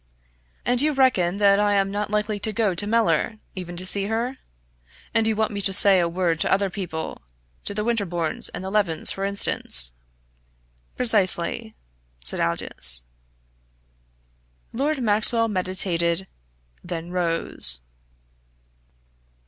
"And 0.65 0.81
you 0.81 0.93
reckon 0.93 1.37
that 1.37 1.59
I 1.59 1.75
am 1.75 1.91
not 1.91 2.09
likely 2.09 2.39
to 2.39 2.51
go 2.51 2.73
to 2.73 2.87
Mellor, 2.87 3.37
even 3.53 3.77
to 3.77 3.85
see 3.85 4.05
her? 4.07 4.39
And 5.13 5.27
you 5.27 5.35
want 5.35 5.51
me 5.51 5.61
to 5.61 5.71
say 5.71 5.99
a 5.99 6.09
word 6.09 6.39
to 6.39 6.51
other 6.51 6.71
people 6.71 7.21
to 7.65 7.75
the 7.75 7.83
Winterbournes 7.83 8.49
and 8.49 8.63
the 8.63 8.71
Levens, 8.71 9.11
for 9.11 9.25
instance?" 9.25 9.91
"Precisely," 10.97 11.75
said 12.25 12.39
Aldous. 12.39 13.03
Lord 14.73 15.03
Maxwell 15.03 15.47
meditated; 15.47 16.25
then 16.83 17.11
rose. 17.11 17.81